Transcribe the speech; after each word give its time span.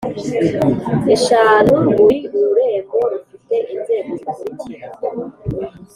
eshanu 1.13 1.73
Buri 1.95 2.17
rurembo 2.31 2.97
rufite 3.11 3.55
inzego 3.73 4.11
zikurikira 4.37 4.87